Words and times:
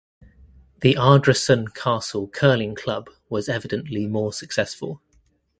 The 0.79 0.97
Ardrossan 0.97 1.75
Castle 1.75 2.27
Curling 2.27 2.73
Club 2.73 3.07
was 3.29 3.47
evidently 3.47 4.07
more 4.07 4.33
successful. 4.33 4.99